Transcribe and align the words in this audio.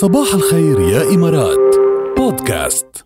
صباح 0.00 0.34
الخير 0.34 0.80
يا 0.80 1.02
إمارات. 1.14 1.76
بودكاست. 2.16 3.04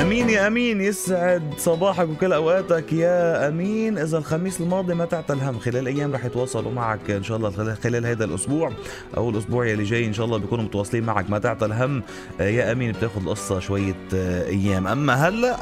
أمين 0.00 0.30
يا 0.30 0.46
أمين 0.46 0.80
يسعد 0.80 1.42
صباحك 1.58 2.08
وكل 2.08 2.32
أوقاتك 2.32 2.92
يا 2.92 3.48
أمين. 3.48 3.98
إذا 3.98 4.18
الخميس 4.18 4.60
الماضي 4.60 4.94
ما 4.94 5.04
تعتل 5.04 5.40
هم 5.40 5.58
خلال 5.58 5.86
أيام 5.86 6.14
رح 6.14 6.24
يتواصلوا 6.24 6.72
معك 6.72 7.10
إن 7.10 7.22
شاء 7.22 7.36
الله 7.36 7.74
خلال- 7.82 8.06
هذا 8.06 8.24
الأسبوع 8.24 8.72
أو 9.16 9.30
الأسبوع 9.30 9.66
يلي 9.66 9.84
جاي 9.84 10.06
إن 10.06 10.12
شاء 10.12 10.26
الله 10.26 10.38
بيكونوا 10.38 10.64
متواصلين 10.64 11.04
معك. 11.04 11.30
ما 11.30 11.38
تعتل 11.38 11.72
هم 11.72 12.02
يا 12.40 12.72
أمين 12.72 12.92
بتاخذ 12.92 13.20
القصة 13.22 13.58
شوية 13.58 13.96
آه، 14.14 14.46
أيام. 14.46 14.86
أما 14.86 15.14
هلا 15.14 15.56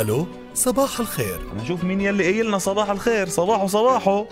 ألو 0.00 0.26
صباح 0.54 1.00
الخير. 1.00 1.40
نشوف 1.62 1.84
مين 1.84 2.00
يلي 2.00 2.24
قايل 2.24 2.46
لنا 2.46 2.58
صباح 2.58 2.90
الخير. 2.90 3.28
صباحو 3.28 3.66
صباحو. 3.66 4.24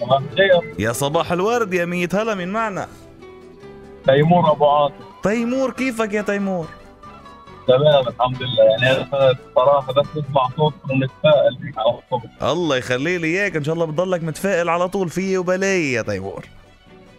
صباح 0.00 0.20
الخير 0.20 0.74
يا 0.78 0.92
صباح 0.92 1.32
الورد 1.32 1.74
يا 1.74 1.84
ميت 1.84 2.14
هلا 2.14 2.34
من 2.34 2.48
معنا. 2.48 2.88
تيمور 4.06 4.52
أبو 4.52 4.66
عاطف 4.66 4.94
تيمور 5.22 5.70
كيفك 5.70 6.12
يا 6.12 6.22
تيمور؟ 6.22 6.66
تمام 7.68 8.08
الحمد 8.08 8.42
لله. 8.42 8.64
يعني 8.64 8.90
أنا 8.90 9.30
الصراحه 9.30 9.92
بس 9.92 10.06
نسمع 10.16 10.48
صوتكم 10.56 11.04
نتفائل 11.04 11.72
على 11.76 11.98
الصبح 11.98 12.42
الله 12.42 12.76
يخلي 12.76 13.18
لي 13.18 13.26
إياك. 13.26 13.56
إن 13.56 13.64
شاء 13.64 13.74
الله 13.74 13.86
بتضلك 13.86 14.24
متفائل 14.24 14.68
على 14.68 14.88
طول. 14.88 15.08
فيي 15.08 15.38
وبلاي 15.38 15.92
يا 15.92 16.02
تيمور. 16.02 16.44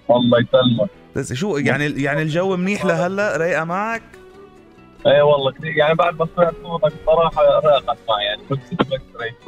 الله 0.10 0.40
يسلمك. 0.40 0.90
بس 1.16 1.34
شو 1.34 1.58
يعني 1.58 2.04
يعني 2.04 2.22
الجو 2.22 2.56
منيح 2.56 2.86
لهلا؟ 2.86 3.38
رايقة 3.38 3.64
معك؟ 3.64 4.04
اي 5.08 5.22
والله 5.22 5.52
كثير. 5.52 5.78
يعني 5.78 5.96
بعد 5.96 6.20
ما 6.20 6.28
سمعت 6.36 6.54
صوتك 6.64 6.94
الصراحه 7.02 7.42
راقت 7.44 7.98
معي. 8.10 8.26
يعني 8.26 8.42
كنت 8.50 8.62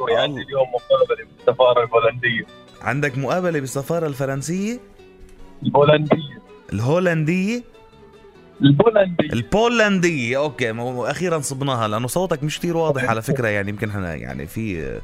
الله. 0.00 0.20
عندي 0.20 0.42
اليوم 0.42 0.66
مقابله 0.68 1.26
بالسفاره 1.36 1.82
البولنديه 1.82 2.46
عندك 2.82 3.18
مقابلة 3.18 3.60
بالسفارة 3.60 4.06
الفرنسية؟ 4.06 4.80
البولنديه 5.62 6.40
الهولندية؟ 6.72 7.62
البولندية. 8.62 9.32
البولندية. 9.32 10.38
أوكي 10.38 10.72
أخيرا 11.10 11.38
صبناها 11.38 11.88
لأنه 11.88 12.06
صوتك 12.06 12.44
مش 12.44 12.58
كتير 12.58 12.76
واضح 12.76 13.04
على 13.04 13.22
فكرة 13.22 13.48
يعني 13.48 13.68
يمكن 13.68 13.88
إحنا 13.88 14.14
يعني 14.14 14.46
في 14.46 14.98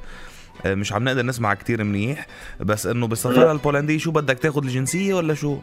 آه، 0.67 0.75
مش 0.75 0.93
عم 0.93 1.05
نقدر 1.05 1.27
نسمع 1.27 1.55
كتير 1.55 1.85
منيح. 1.85 2.27
بس 2.61 2.87
إنه 2.87 3.07
بالسفارة 3.07 3.53
البولندية 3.53 3.99
شو 3.99 4.11
بدك 4.11 4.39
تاخذ 4.39 4.63
الجنسية 4.65 5.15
ولا 5.15 5.35
شو؟ 5.35 5.59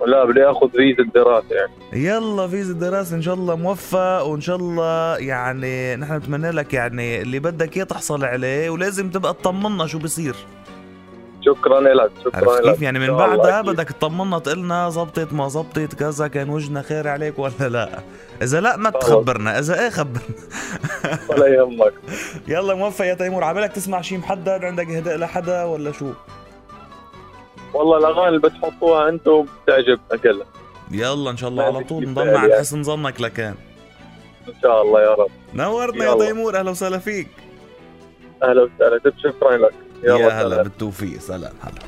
ولا 0.00 0.24
بدي 0.24 0.44
آخذ 0.44 0.70
فيزا 0.70 1.10
دراسه 1.14 1.46
يعني. 1.54 2.04
يلا 2.06 2.48
فيزا 2.48 2.72
الدراسة 2.72 3.16
إن 3.16 3.22
شاء 3.22 3.34
الله 3.34 3.56
موفق 3.56 4.22
وإن 4.22 4.40
شاء 4.40 4.56
الله 4.56 5.18
يعني 5.18 5.96
نحن 5.96 6.16
نتمنى 6.16 6.50
لك 6.50 6.74
يعني 6.74 7.22
اللي 7.22 7.38
بدك 7.38 7.76
إياه 7.76 7.84
تحصل 7.84 8.24
عليه 8.24 8.70
ولازم 8.70 9.10
تبقى 9.10 9.34
تطمنا 9.34 9.86
شو 9.86 9.98
بصير. 9.98 10.36
شكرا 11.54 11.80
لك 11.80 12.10
شكرا 12.24 12.60
لك 12.60 12.72
كيف؟ 12.72 12.82
يعني 12.82 12.98
من 12.98 13.16
بعدها. 13.16 13.60
بدك 13.62 13.88
تطمنا 13.88 14.38
تقلنا 14.38 14.90
زبطت 14.90 15.32
ما 15.32 15.48
زبطت 15.48 15.94
كذا 15.94 16.28
كان 16.28 16.50
وجهنا 16.50 16.82
خير 16.82 17.08
عليك 17.08 17.38
ولا 17.38 17.68
لا؟ 17.68 17.88
إذا 18.42 18.60
لا 18.60 18.76
ما. 18.76 18.90
تخبرنا 18.90 19.58
إذا 19.58 19.80
إيه 19.82 19.90
خبرنا؟ 19.90 20.20
ولا 21.30 21.46
يهمك. 21.46 21.92
يلا 22.48 22.74
موفق 22.74 23.04
يا 23.04 23.14
تيمور. 23.14 23.44
عبالك 23.44 23.72
تسمع 23.72 24.00
شيء 24.00 24.18
محدد؟ 24.18 24.64
عندك 24.64 24.86
هداء 24.90 25.16
لحدا 25.16 25.64
ولا 25.64 25.92
شو؟ 25.92 26.10
والله 27.74 27.98
الأغاني 27.98 28.28
اللي 28.28 28.40
بتحطوها 28.40 29.08
أنتم 29.08 29.46
بتعجبنا 29.64 30.16
كلها 30.22 30.46
يلا 30.90 31.30
إن 31.30 31.36
شاء 31.36 31.50
الله 31.50 31.64
على 31.64 31.84
طول 31.84 32.00
كيف 32.04 32.10
نضل 32.10 32.28
عن 32.28 32.48
يعني. 32.48 32.60
حسن 32.60 32.82
ظنك 32.82 33.20
لكان. 33.20 33.54
إن 34.48 34.54
شاء 34.62 34.82
الله 34.82 35.02
يا 35.02 35.14
رب. 35.14 35.30
نورنا 35.54 36.04
يا. 36.04 36.14
تيمور 36.26 36.56
أهلا 36.58 36.70
وسهلا 36.70 36.98
فيك. 36.98 37.28
أهلا 38.42 38.62
وسهلا 38.62 39.00
شكرا 39.22 39.56
لك. 39.56 39.74
يا 40.02 40.28
هلا. 40.42 40.62
بالتوفيق 40.62 41.20
سلام 41.20 41.52
هلا 41.62 41.87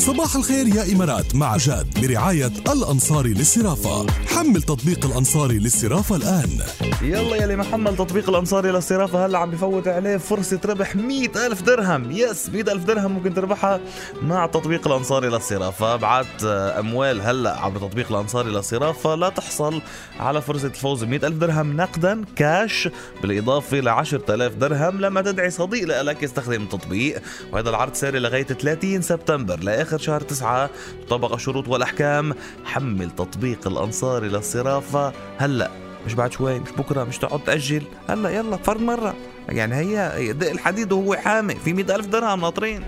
صباح 0.00 0.36
الخير 0.36 0.66
يا 0.66 0.92
إمارات 0.92 1.34
مع 1.34 1.56
جاد 1.56 2.00
برعاية 2.00 2.52
الأنصاري 2.72 3.34
للصرافة. 3.34 4.06
حمل 4.26 4.62
تطبيق 4.62 5.06
الأنصاري 5.06 5.58
للصرافة 5.58 6.16
الآن. 6.16 6.58
يلا 7.02 7.36
يلي 7.36 7.56
محمل 7.56 7.96
تطبيق 7.96 8.28
الأنصاري 8.28 8.70
للصرافة 8.70 9.26
هلا 9.26 9.38
عم 9.38 9.50
بفوت 9.50 9.88
عليه 9.88 10.16
فرصة 10.16 10.60
ربح 10.66 10.96
مئة 10.96 11.46
ألف 11.46 11.62
درهم. 11.62 12.10
يس 12.10 12.48
مئة 12.48 12.72
ألف 12.72 12.84
درهم 12.84 13.12
ممكن 13.12 13.34
تربحها 13.34 13.80
مع 14.22 14.46
تطبيق 14.46 14.86
الأنصاري 14.86 15.28
للصرافة 15.28 15.96
بعت 15.96 16.44
آه، 16.44 16.80
أموال 16.80 17.20
هلا 17.20 17.60
عبر 17.60 17.78
تطبيق 17.88 18.12
الأنصاري 18.12 18.50
للصرافة 18.50 19.14
لا 19.14 19.28
تحصل 19.28 19.82
على 20.20 20.42
فرصة 20.42 20.68
الفوز 20.68 21.04
بمئة 21.04 21.26
ألف 21.26 21.36
درهم 21.36 21.76
نقدا 21.76 22.24
كاش 22.36 22.88
بالإضافة 23.22 23.80
لعشرة 23.80 24.34
آلاف 24.34 24.54
درهم. 24.54 25.00
لما 25.00 25.22
تدعي 25.22 25.50
صديق 25.50 26.02
لك 26.02 26.22
يستخدم 26.22 26.62
التطبيق 26.62 27.22
وهذا 27.52 27.70
العرض 27.70 27.94
ساري 27.94 28.18
لغاية 28.18 28.42
30 28.42 29.02
سبتمبر. 29.02 29.60
لآخر 29.60 29.90
شهر 30.00 30.20
9 30.20 30.70
تطبق 31.06 31.32
الشروط 31.32 31.68
والأحكام. 31.68 32.34
حمل 32.64 33.10
تطبيق 33.10 33.66
الأنصاري 33.66 34.28
للصرافة 34.28 35.12
هلا 35.38 35.70
مش 36.06 36.14
بعد 36.14 36.32
شوي 36.32 36.58
مش 36.58 36.70
بكرة 36.78 37.04
مش 37.04 37.18
تقعد 37.18 37.44
تأجل. 37.44 37.82
هلا 38.08 38.30
يلا 38.30 38.56
فرد 38.56 38.80
مرة. 38.80 39.14
يعني 39.48 39.74
هي 39.74 40.32
دق 40.32 40.50
الحديد 40.50 40.92
وهو 40.92 41.14
حامي 41.14 41.54
في 41.54 41.72
مئة 41.72 41.96
ألف 41.96 42.06
درهم 42.06 42.40
ناطرين. 42.40 42.82